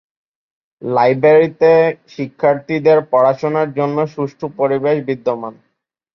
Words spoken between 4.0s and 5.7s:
সুষ্ঠু পরিবেশ বিদ্যমান।